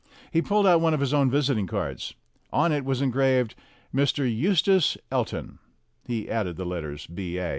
He 0.31 0.41
pulled 0.41 0.65
out 0.65 0.81
one 0.81 0.95
of 0.95 0.99
his 0.99 1.13
own 1.13 1.29
visiting 1.29 1.67
cards. 1.67 2.15
On 2.51 2.71
it 2.71 2.83
was 2.83 3.03
engraved 3.03 3.53
"Mr. 3.93 4.25
Eustace 4.27 4.97
El 5.11 5.25
ton." 5.25 5.59
He 6.07 6.27
added 6.27 6.57
the 6.57 6.65
letters 6.65 7.05
B.A. 7.05 7.49